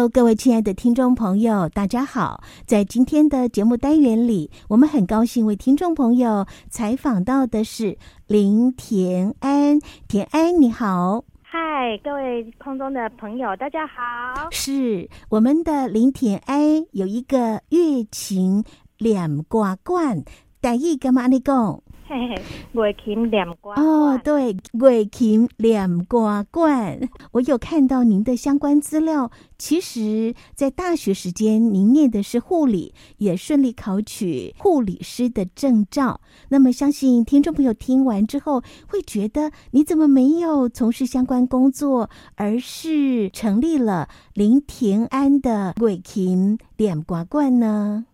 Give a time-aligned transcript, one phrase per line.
[0.00, 2.42] Hello，各位亲爱的听众朋友，大家好！
[2.64, 9.78] 在今天的节目单元里，我们很高兴为听众朋友采访到的是林田安。
[10.08, 11.22] 田安，你好！
[11.42, 14.48] 嗨，各位空中的朋友，大家好！
[14.50, 18.64] 是我们的林田安有一个月琴
[19.00, 20.24] 念歌馆，
[20.62, 21.82] 台语干嘛你讲？
[22.12, 22.42] 嘿嘿，
[22.72, 26.98] 月琴念歌哦，对，月琴念歌馆，
[27.30, 29.30] 我有看到您的相关资料。
[29.56, 36.20] 其实，在大学时间，您念的是护理，也顺利考取护理师的证照。
[36.48, 48.06] 那么，相信听众朋友听完之后，会觉得你怎么没有从事相关工作，而是成立了林田安的月琴念歌馆呢？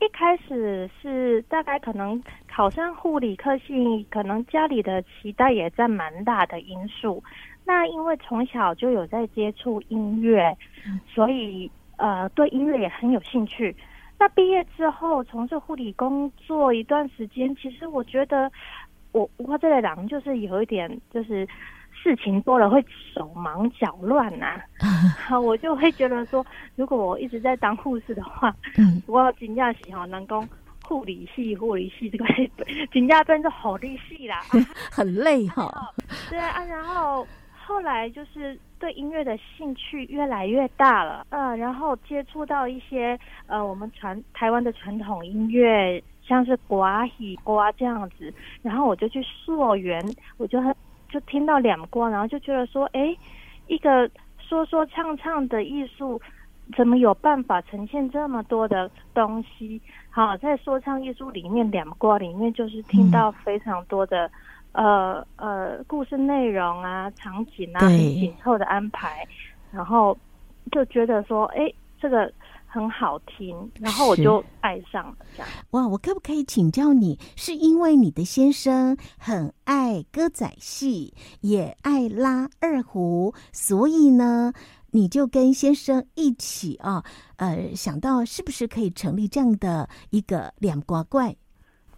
[0.00, 7.22] 一开始是大概可能考上护理科系，可能家里的期待也占蛮大的因素。
[7.66, 10.56] 那因为从小就有在接触音乐，
[11.06, 13.76] 所以呃对音乐也很有兴趣。
[14.18, 18.50] 那毕业之后从事护理工作一段时间，其实我觉得
[19.12, 21.46] 我我这个人就是有一点就是。
[22.02, 22.82] 事情多了会
[23.14, 24.58] 手忙脚乱呐、
[25.28, 30.42] 啊， 我就会觉得说，如果我一直在当护士的话，嗯，我要请假时候能够
[30.82, 32.24] 护理系护理系这个
[32.92, 34.40] 请假真的好利息啦，
[34.90, 35.72] 很累哈、哦。
[36.30, 37.26] 对啊，然后
[37.66, 50.02] 后来就是对音乐的兴趣越来越大了，嗯，然后接触到一些呃我们传台湾的传统音乐，像是瓜戏瓜这样子，然后我就去溯源，
[50.38, 50.74] 我就很。
[51.10, 53.16] 就听到两光，然后就觉得说，哎，
[53.66, 54.08] 一个
[54.38, 56.20] 说说唱唱的艺术，
[56.76, 59.80] 怎么有办法呈现这么多的东西？
[60.10, 64.30] 好，在说唱艺术里面，两光里面就是听到非常多的，
[64.72, 69.26] 嗯、呃呃，故事内容啊，场景啊，很紧凑的安排，
[69.72, 70.16] 然后
[70.70, 72.32] 就觉得说，哎，这个。
[72.72, 75.48] 很好听，然后我就爱上了这样。
[75.70, 84.52] 哇，我可不可以请教你，是因为你的先生很爱歌仔戏，也爱拉二胡，所以呢，
[84.92, 87.02] 你就跟先生一起啊，
[87.38, 91.34] 呃，想到是不是可以成立这样的一个两瓜怪？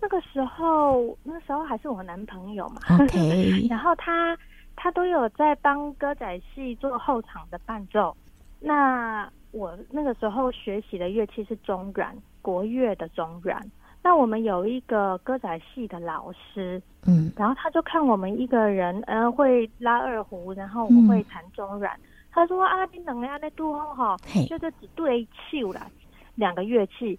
[0.01, 2.81] 那个时候，那时候还是我男朋友嘛。
[2.99, 4.35] OK， 然后他
[4.75, 8.17] 他都有在帮歌仔戏做后场的伴奏，
[8.59, 9.31] 那。
[9.53, 13.63] 我那个时候学习的乐器是中阮，国乐的中阮。
[14.03, 21.95] 那我们有一个歌仔戏的老师，嗯，然后他就看我们一个人，呃，会拉二胡，然后我会弹中阮。
[21.97, 22.03] 嗯、
[22.33, 24.17] 他说啊，你两个人在度后哈，
[24.49, 25.87] 就是只对气啦，
[26.35, 27.17] 两个乐器，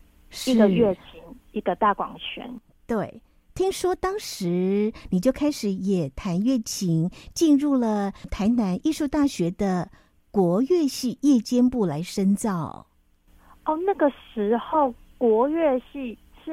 [0.48, 1.22] 一个乐琴，
[1.54, 2.50] 一个大广弦。
[2.86, 3.22] 对，
[3.56, 9.90] 听说当时你就开始也弹乐琴，进入了台南艺术大学的。
[10.34, 12.88] 国乐系夜间部来深造
[13.66, 16.52] 哦，那个时候国乐系是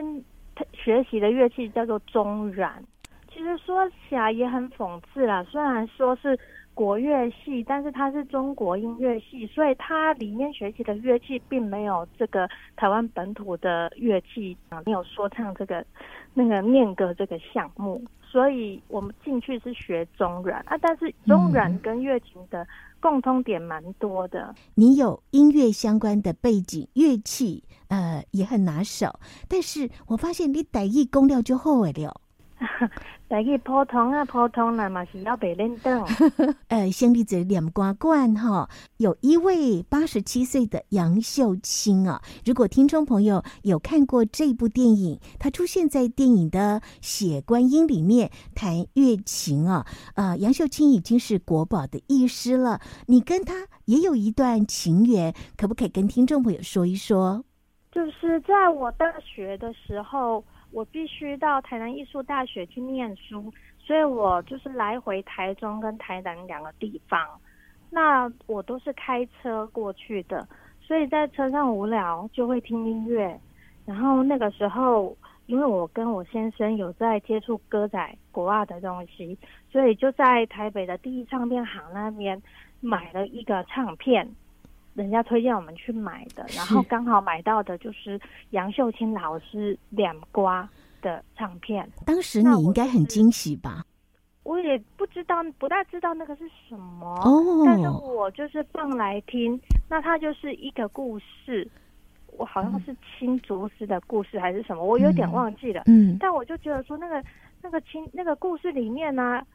[0.74, 2.84] 学习的乐器叫做中阮。
[3.32, 6.38] 其实说起来也很讽刺啦，虽然说是
[6.74, 15.82] 国乐系，但是它是中国音乐系，所以它里面学习的乐器并没有这个台湾本土的乐器啊，没有说唱这个
[16.34, 22.66] 那个念歌这个项目，所以我们进去是学中阮啊，但是中阮跟乐琴的。
[23.02, 29.18] 共通点蛮多的，你有音乐相关的背景，乐器呃也很拿手，
[29.48, 32.20] 但是我发现你台语讲了就后悔了。
[33.30, 36.04] 台语普通啊，普通啦嘛是要白认得。
[36.68, 42.20] 呃，先立在念歌馆哈，有一位八十七岁的杨秀清啊。
[42.44, 49.86] 如果听众朋友有看过这部电影，他出现在电影的血观音里面弹乐琴啊。
[50.14, 52.80] 呃，杨秀清已经是国宝的艺师了。
[53.06, 53.54] 你跟他
[53.86, 57.44] 也有一段情缘，可不可以跟听众朋友说一说？
[57.92, 60.44] 就是在我大学的时候。
[60.72, 67.26] 我必须到台南艺术大学去念书，所以我就是来回台中跟台南两个地方。
[67.90, 70.46] 那我都是开车过去的，
[70.80, 73.38] 所以在车上无聊就会听音乐。
[73.84, 79.36] 然后那个时候，因为我跟我先生有在接触歌仔国外的东西，
[79.72, 82.40] 所以就在台北的第一唱片行那边
[82.80, 84.28] 买了一个唱片。
[85.00, 88.20] 人家推荐我们去买的，然后刚好买到的就是
[88.50, 90.68] 杨秀清老师两瓜
[91.00, 91.88] 的唱片。
[92.04, 93.84] 当时你应该很惊喜吧？
[94.42, 97.06] 我，我也不知道，不大知道那个是什么。
[97.24, 99.58] 哦，但是我就是放来听，
[99.88, 101.66] 那它就是一个故事，
[102.36, 105.82] 我好像是青竹丝的故事还是什么，我有点忘记了。
[105.86, 107.22] 嗯，但我就觉得说那个
[107.62, 109.46] 那个青那个故事里面呢、啊，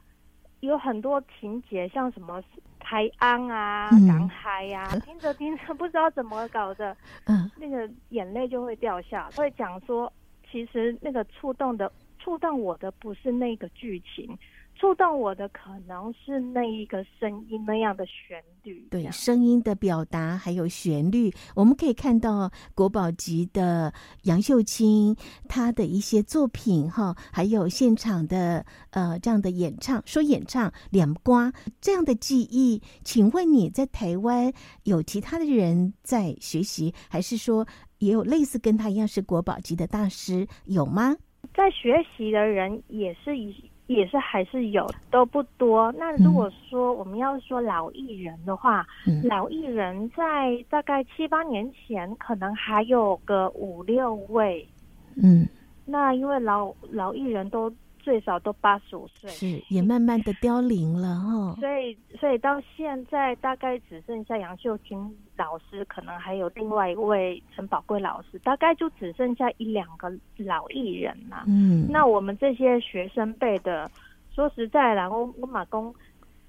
[0.61, 2.43] 有很多情节，像什么
[2.79, 9.29] 台安啊、港海 呀，听着听着不知道怎么搞的，嗯，那个眼泪就会掉下。
[9.35, 10.11] 会讲说，
[10.49, 11.91] 其实那个触动的。
[12.17, 14.35] 触动我的不是那个剧情，
[14.75, 18.85] 触动我的可能是那一个声音那样的旋律。
[18.91, 23.93] 对，声音的表达还有旋律，我们可以看到国宝级的
[24.23, 25.15] 杨秀清
[25.47, 34.51] 他的一些作品哈，还有现场的呃这样的演唱，说演唱两瓜这样的技艺，请问你在台湾
[34.83, 37.65] 有其他的人在学习，还是说
[37.99, 41.15] 也有类似跟他一样是国宝级的大师有吗？
[41.53, 43.37] 在学习的人也是
[43.87, 45.91] 也是还是有，都不多。
[45.97, 54.67] 那如果说我们要说老艺人的话，嗯、老艺人在大概七八年前可能还有个五六位。
[55.15, 55.47] 嗯，
[55.85, 57.71] 那因为老老艺人都。
[58.05, 61.55] 最少都八十五岁，是也慢慢的凋零了哈。
[61.59, 70.07] 所以，所以到现在大概只剩下杨秀清老师，可能还有另外一位陈宝贵老师，大概就只剩下一两个
[70.37, 71.45] 老艺人了。
[71.47, 73.89] 嗯，那我们这些学生辈的，
[74.35, 75.91] 说实在啦，我我马公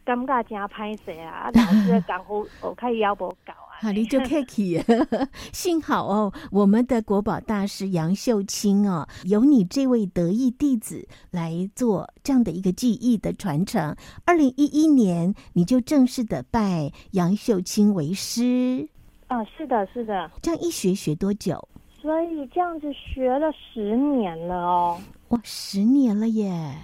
[0.07, 1.51] 尴尬加拍谁啊？
[1.53, 3.53] 老师的功夫我看要不搞。
[3.79, 4.83] 好，你就客气。
[5.53, 13.95] 幸好哦，我们的国宝大师杨秀清哦，由你这位得意弟子来做这样的一个技艺的传承。
[14.25, 18.89] 二零一一年，你就正式的拜杨秀清为师。
[19.27, 20.31] 啊，是的，是的。
[20.41, 21.69] 这样一学学多久？
[22.01, 24.99] 所以这样子学了十年了哦。
[25.29, 26.75] 哇，十年了耶！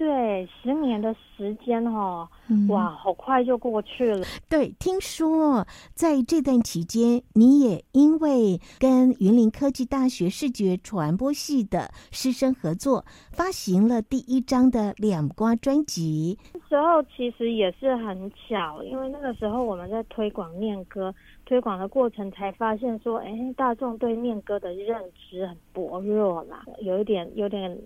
[0.00, 4.24] 对，十年的时间哦，嗯、哇，好快就过去了。
[4.48, 16.38] 对，听说在这段期间，你也因为跟云林科技大学视觉传播系的师生合作，发行了第一张的两瓜专辑。
[16.54, 21.14] 那时候其实也是很巧，因为那个时候我们在推广念歌，
[21.44, 27.78] 推广的过程才发现说，哎，大众对念歌的认知很薄弱啦，有一点，有点。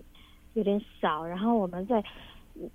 [0.55, 2.03] 有点少，然后我们在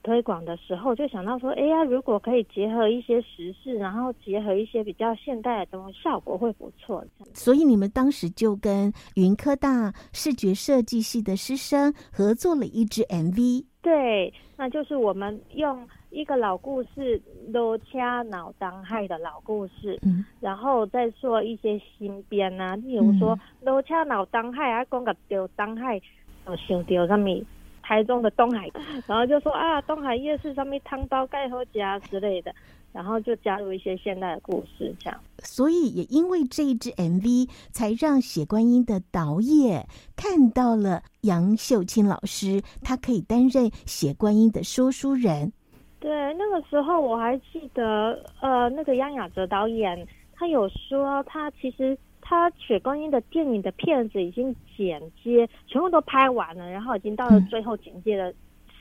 [0.02, 7.02] 推广的时候就想到说，哎呀，如果可以结合一些时事，然后结合一些比较现代的东西，效果会不错。
[7.32, 13.64] 所以你们当时就跟云科大视觉设计系的师生合作了一支 MV。
[13.80, 17.18] 对，那就是我们用一个老故事，
[17.48, 25.98] 罗恰脑当害的老故事，嗯，然后再做一些新编啊，例如说罗恰脑当害啊，讲个丢当害，
[26.44, 27.42] 呃，想丢上面。
[27.90, 28.70] 台中的东海，
[29.04, 32.54] 然后就说啊，东海夜市上面汤包盖好夹之类的，
[32.92, 35.20] 然后就加入一些现代的故事，这样。
[35.40, 39.84] 所以也因为这一支 MV，才让血观音的导演
[40.14, 45.52] 看到了杨秀清老师，他可以担任血观音的说书人。
[45.98, 51.98] 对，那个时候我还记得，呃，那个杨雅哲导演，他有说他其实。
[52.30, 58.32] 他雪观音的电影的片子已经剪接全部都拍完了，然后已经到了最后剪接的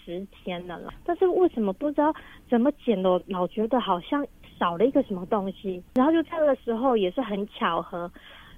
[0.05, 0.93] 时间了了。
[1.03, 2.13] 但是为什么不知道
[2.47, 4.23] 怎么剪的，老觉得好像
[4.59, 5.81] 少了一个什么东西。
[5.95, 8.11] 然后就这个时候也是很巧合，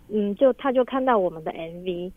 [0.09, 2.11] 嗯，就他就看到我们的 MV，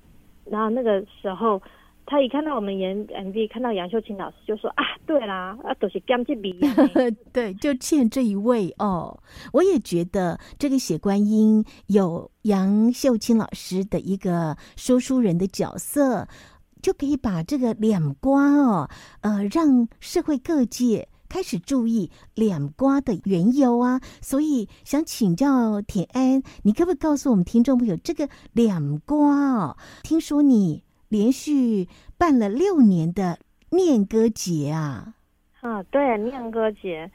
[0.47, 1.63] 然后那个时候。
[2.07, 6.55] 他一看到我们演 MV，看到杨秀清老师，就说啊，对啦，啊都是兼这笔，
[7.33, 9.19] 对，就欠这一位哦。
[9.55, 16.29] 我也觉得这个血观音有杨秀清老师的一个说书人的角色，
[16.83, 18.91] 就可以把这个两瓜哦，
[19.23, 23.99] 呃，让社会各界开始注意两瓜的缘由啊。
[24.21, 30.84] 所以想请教田安，你可不可以告诉我们听众朋友，这个两瓜哦，听说你。
[31.15, 31.87] 连续
[32.19, 33.39] 办了六年的
[33.71, 35.15] 念歌节啊！
[35.61, 37.09] 啊，对，念歌节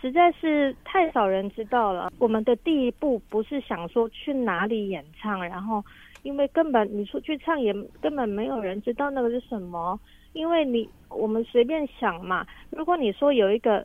[0.00, 2.12] 实在是太少人知道了。
[2.18, 5.84] 我们的第一步不是想说去哪里演唱，然后
[6.22, 9.98] 因为根本你出去唱也根本没有人知道那个是什么。
[10.34, 13.84] 因为你我们随便想嘛，如果你说有一个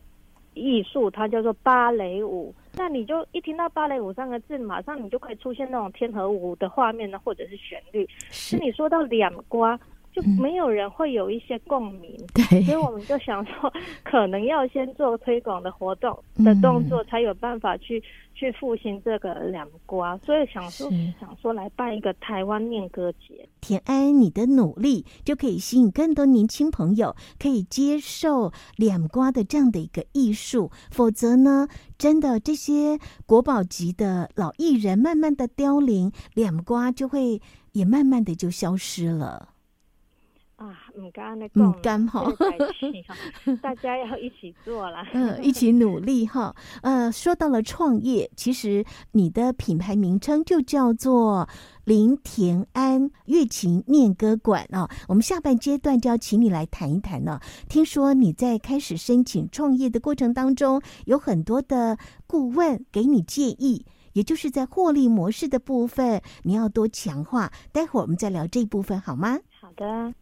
[0.54, 8.08] 艺术，它叫做芭蕾舞，那你就一听到芭蕾舞三个字，马上你就可以出现那种天鹅舞的画面呢，或者是旋律。
[8.30, 9.78] 是你说到两瓜，
[10.18, 12.18] 就没有人会有一些共鸣。
[12.34, 13.72] 对，所以我们就想说，
[14.04, 18.04] 可能要先做推广的活动的动作，才有办法去。
[18.40, 20.88] 去复兴这个两瓜，所以想说
[21.20, 23.50] 想说来办一个台湾念歌节。
[23.62, 39.50] 田安，你的努力就可以吸引更多年轻朋友可以接受两瓜的这样的一个艺术，否则呢，真的这些国宝级的老艺人慢慢的凋零，两瓜就会也慢慢的就消失了。
[40.98, 42.26] 啊，唔干那个，干哈，
[43.62, 46.56] 大家要一起做啦，嗯，一起努力哈。
[46.82, 51.48] 呃，说到了创业，其实你的品牌名称就叫做
[51.86, 54.90] 林田安乐琴念歌馆啊。
[55.08, 57.40] 我们下半阶段就要请你来谈一谈呢。
[57.70, 67.52] 听说你在开始申请创业的过程当中，有很多的顾问给你建议，也就是在获利模式的部分，你要多强化。
[67.72, 69.38] 待会儿我们再聊这一部分好吗？
[69.62, 70.14] 好的。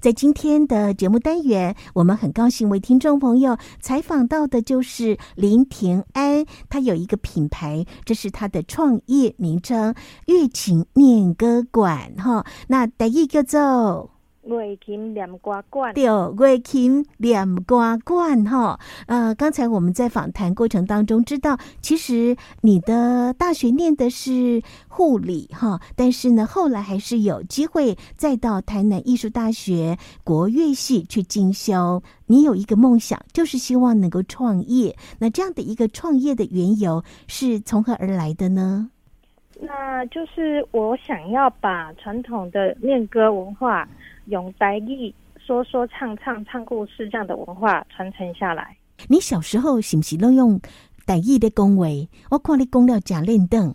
[0.00, 12.14] 在今天的节目单元，我们很高兴为听众朋友采访到的就是林庭安，他有一个品牌，这是他的创业名称——乐琴念歌馆。
[12.16, 14.08] 哈，那第一个叫
[14.50, 14.60] 做。
[14.60, 18.78] 乐琴念歌馆，对，月琴念歌馆哈。
[19.06, 32.02] 呃，刚才我们在访谈过程当中知道，其实你的大学念的是护理哈，但是呢，后来还是有机会再到台南艺术大学国乐系去进修。
[32.26, 34.96] 你有一个梦想，就是希望能够创业。
[35.20, 38.90] 那这样的一个创业的缘由是从何而来的呢？
[39.62, 43.86] 那就是我想要把传统的念歌文化。
[44.26, 48.76] 用台语说说唱唱唱故事这样的文化传承下来。
[49.08, 50.60] 你小时候是不是都用
[51.06, 51.86] 台语的讲话？
[52.30, 53.74] 我看你讲了假练邓。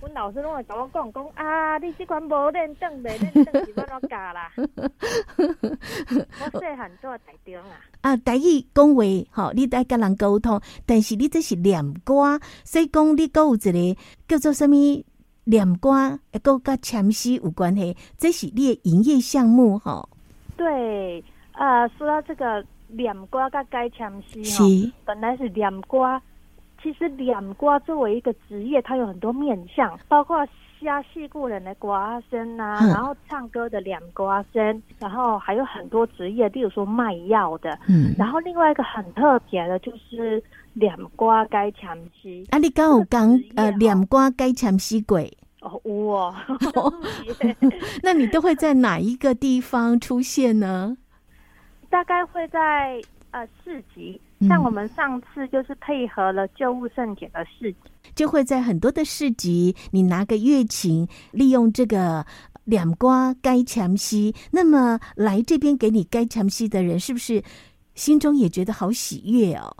[0.00, 4.52] 阮老师拢会跟我讲讲啊，你这款无练邓的练邓是我教啦。
[4.56, 7.80] 我细汉做台中啊。
[8.02, 13.96] 啊，台语讲话吼，你爱跟人沟通，但是你这是念歌，所以讲你搁有一个
[14.28, 14.76] 叫做什么？
[15.48, 20.06] 念歌，一个跟签诗有关系，这是你的营业项目哈。
[20.56, 21.22] 对，
[21.52, 24.64] 呃，说到这个念歌跟改签诗哈，
[25.04, 26.20] 本来是念歌，
[26.82, 30.44] 其实念歌作为一个职业，它有很多面向，包括
[30.80, 40.42] 写戏故人的瓜声啊，然后唱歌的念歌声，然后还有很多职业，例如说卖药的，嗯，然后另外一个很特别的就是。
[40.78, 41.88] 念歌改签
[42.20, 45.92] 诗，啊，你刚有讲呃，念歌改签诗鬼哦，有
[46.74, 46.92] 哦，
[48.04, 50.98] 那你都会在哪一个地方出现呢？
[51.88, 57.78] 大概会在呃市集，像我们上次就是配合了旧物盛典的市集，
[58.14, 62.26] 就会在很多的市集，你拿个乐琴，利用这个
[62.64, 67.42] 念歌改签诗，那么来这边给你改签诗的人，是不是
[67.94, 69.74] 心中也觉得好喜悦哦？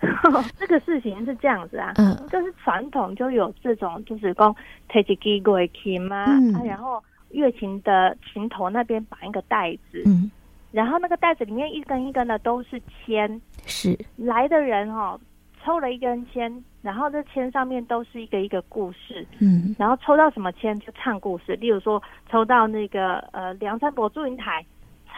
[0.58, 4.54] 这个事情是这样子啊，嗯，就是传统就有这种，就是讲
[4.88, 10.30] 提一支乐琴嘛，嗯、啊，然后乐琴的琴头那边绑一个袋子，嗯，
[10.70, 13.98] 然后那个袋子里面一根一根的都是签，是。
[14.16, 15.18] 来的人哦，
[15.64, 22.00] 抽了一根签，然后这签上面都是一个一个故事，嗯，然后抽到什么签就唱故事，例如说
[22.30, 24.64] 抽到那个呃梁山伯祝英台。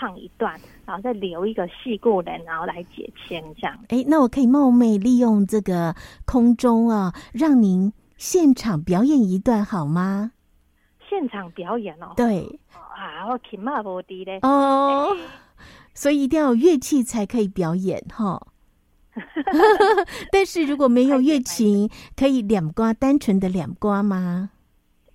[0.01, 3.79] 唱一段，然后再留一个戏故人，然后来解签这样。
[3.89, 10.33] 哎，那我可以冒昧利用这个空中啊，让您现场表演一段好吗？
[11.07, 12.15] 现场表演哦。
[12.17, 12.59] 对。
[12.73, 14.39] 啊，我琴嘛无滴嘞。
[14.41, 15.15] 哦。
[15.93, 18.41] 所以一定要有乐器才可以表演哈。
[20.33, 24.51] 但是如果没有乐琴，可以两瓜，单纯的两瓜吗？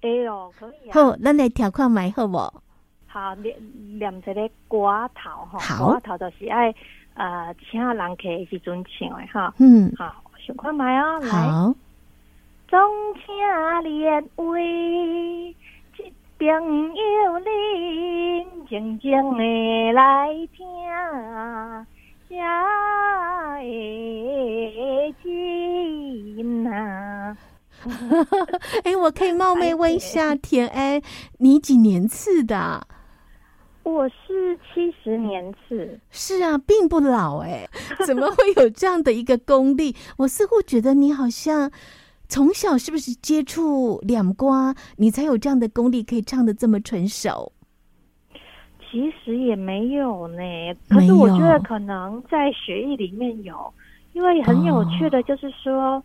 [0.01, 0.93] 哎呦，可以啊。
[0.93, 2.37] 好，咱来调看买好不？
[2.37, 2.61] 好，
[3.41, 3.55] 念
[3.99, 4.33] 念一个
[4.67, 6.73] 歌头哈，歌头就是爱
[7.13, 9.53] 呃请人客的时阵唱的哈。
[9.59, 11.73] 嗯，好，想看麦哦，来。
[12.67, 12.79] 总
[13.13, 13.23] 请
[13.83, 15.55] 连为
[16.37, 17.45] 朋友你
[18.67, 20.65] 静静的来听，
[22.27, 22.35] 下
[23.61, 27.37] 的情呐。
[28.83, 31.01] 哎，我可以冒昧问一下田安，
[31.37, 32.87] 你几年次的？
[33.85, 37.69] 我是七十年次，是啊，并不老哎，
[38.05, 39.95] 怎么会有这样的一个功力？
[40.17, 41.71] 我似乎觉得你好像
[42.27, 47.51] 从小是不是接触两瓜，你才有这样的功力，可以唱的这么纯熟？
[48.89, 50.41] 其实也没有呢，
[50.89, 53.71] 可是我觉得可能在学艺里面有
[54.13, 56.03] 因为很有趣的就是说，哦、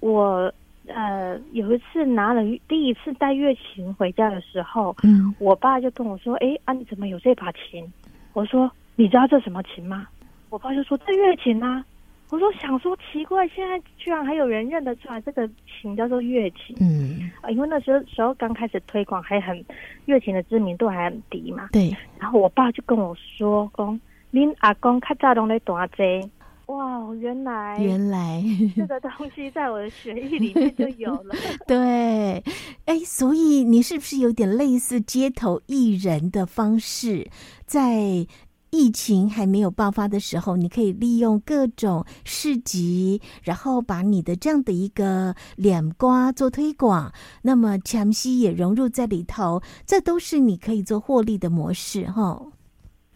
[0.00, 0.54] 我
[0.88, 7.84] 呃有一次拿了第一次带月琴回家的时候，嗯，我爸就跟我说：“哎，啊你怎么有这把琴？”
[8.34, 10.06] 我说：“你知道这什么琴吗？”
[10.50, 11.84] 我爸就说：“这月琴啊。”
[12.30, 19.64] 我说：“想说奇怪，现在居然还有人认得出来这个琴叫做月琴。”嗯，啊，因为那时候时候刚开始推广，还很
[20.04, 21.68] 月琴的知名度还很低嘛。
[21.72, 21.96] 对。
[22.18, 23.98] 然后我爸就跟我说：“公，
[24.30, 26.20] 您阿公较早拢在弹这。”
[26.68, 28.44] 哇，原来原来
[28.76, 31.34] 这个 东西在我的血液里面就有了。
[31.66, 32.44] 对，
[32.84, 37.30] 哎，所以你是不是有点类似街头艺人的方式？
[37.64, 38.26] 在
[38.68, 47.10] 疫情还没有爆发的时候，你可以利用各种市集，然后把你的这样的一个脸瓜做推广，
[47.40, 52.42] 那么强西也融入在里头，这都是你可以做获利的模式，哈。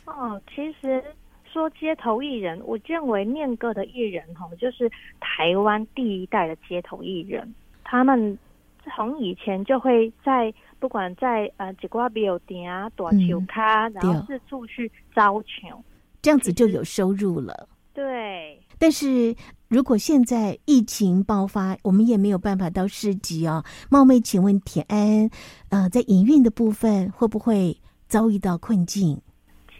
[0.06, 1.04] 哦，其实。
[1.52, 4.90] 说街头艺人，我认为念歌的艺人哈，就是
[5.20, 7.54] 台湾第一代的街头艺人。
[7.84, 8.38] 他们
[8.82, 15.84] 从以前就会在不管在呃几挂庙店啊、大球卡，然后四处去招球，
[16.22, 17.68] 这样子就有收入了。
[17.92, 18.58] 对。
[18.78, 19.34] 但是
[19.68, 23.62] 如果现在疫情爆发，我们也没有办法到市集哦。
[23.90, 25.30] 冒昧请问铁安，
[25.68, 27.76] 呃，在营运的部分会不会
[28.08, 29.20] 遭遇到困境？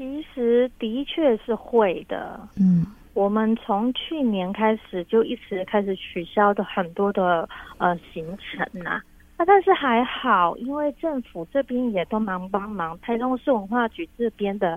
[0.02, 9.04] 其实的确是会的，嗯，我们从去年开始就一直开始取消的很多的呃行程呐，啊，
[9.37, 14.76] 啊，但是还好，因为政府这边也都忙帮忙，台中市文化局这边的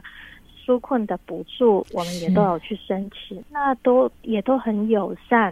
[0.64, 5.52] 纾困的补助，我们也都有去申请，那都也都很友善。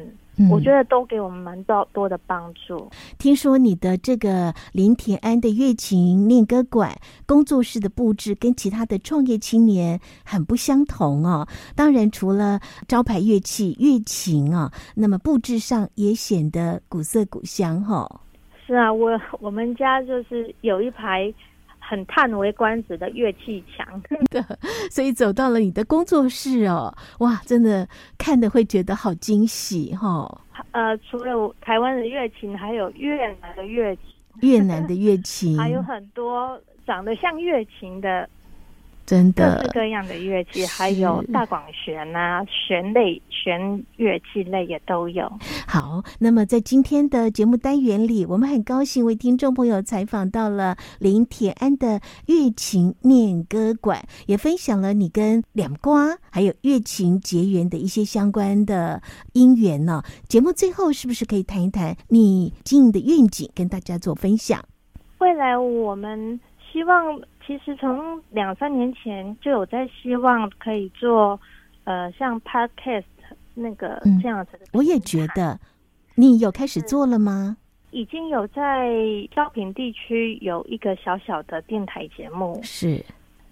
[0.50, 2.90] 我觉得都给我们蛮多多的帮助。
[3.18, 6.92] 听说你的这个林田安的乐琴练歌馆
[7.26, 11.48] 工作室的布置跟其他的创业青年很不相同哦。
[11.76, 18.20] 当然，除了招牌乐器乐琴啊，那么布置上也显得古色古香哈、哦。
[18.66, 21.34] 是啊，我我们家就是有一排。
[21.94, 24.60] 很叹为观止的乐器墙， 真的，
[24.90, 30.42] 所以走到了你的工作室哦，哇，真的看的会觉得好惊喜哈、哦。
[30.72, 34.04] 呃，除了台湾的乐琴，还有越南的乐琴，
[34.42, 38.28] 越南的乐琴， 还有很多长得像乐琴的。
[39.06, 45.30] 真的，各式各样的乐器，还有大广弦啊，弦类、弦乐器类也都有。
[45.68, 59.02] 好，那么在今天的节目单元里，我们很高兴为听众朋友采访到了林铁安的乐琴念歌馆，也分享了你跟两瓜还有乐琴结缘的一些相关的
[59.34, 60.02] 因缘呢。
[60.30, 64.64] 节目最后是不是可以谈一谈你经营的愿景，跟大家做分享？
[65.20, 66.40] 未来我们
[66.72, 67.22] 希望。
[67.46, 71.40] 其实从两三年前就有在希望可以做，
[71.84, 73.04] 呃，像 Podcast
[73.54, 74.70] 那个这样子的、嗯。
[74.74, 75.60] 我也觉得，
[76.16, 77.58] 你有开始做了吗？
[77.92, 78.90] 已经有在
[79.36, 82.60] 高平地区有一个小小的电台节目。
[82.64, 83.04] 是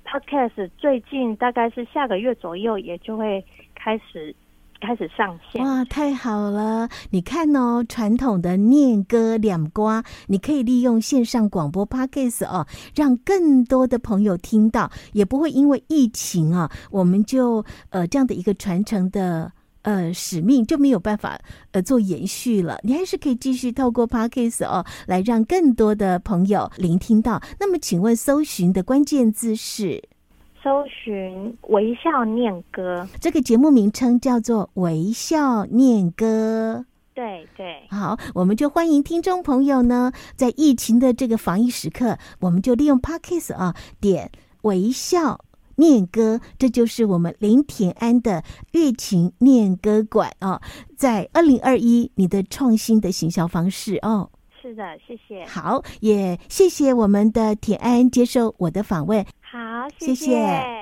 [0.06, 4.36] Podcast 最近大概是下个月左右也就会开始。
[4.82, 6.90] 开始上线哇，太好了！
[7.12, 12.66] 你看哦，传统的念歌两瓜，你可以利用线上广播 Podcast 哦，
[12.96, 19.52] 让更多的朋友听到，也不会因为疫情啊，我们就呃这样的一个传承的
[19.84, 21.40] 呃使命就没有办法
[21.72, 22.80] 呃做延续了。
[22.82, 27.40] 你还是可以继续透过 Podcast 哦，来让更多的朋友聆听到。
[27.60, 30.02] 那么，请问搜寻的关键字是？
[30.64, 36.86] 搜寻微笑念歌，这个节目名称叫做微笑念歌。
[37.14, 45.44] 对对，好，我们就欢迎听众朋友呢，在疫情的这个防疫时刻，我们就利用 Podcast 啊，点微笑
[45.78, 50.62] 念歌，这就是我们林田安的乐琴念歌馆啊，
[50.96, 54.30] 在二零二一你的创新的行销方式哦。
[54.62, 55.44] 是的，谢谢。
[55.46, 59.26] 好，也谢谢我们的铁安接受我的访问。
[59.40, 59.58] 好，
[59.98, 60.16] 谢谢。
[60.16, 60.81] 谢谢。